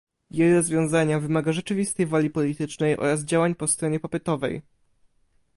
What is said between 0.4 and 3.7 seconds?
rozwiązanie wymaga rzeczywistej woli politycznej oraz działań po